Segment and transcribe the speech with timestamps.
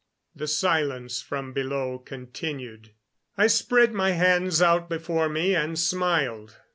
[0.35, 2.89] The silence from below continued.
[3.37, 6.57] I spread my hands out before me and smiled.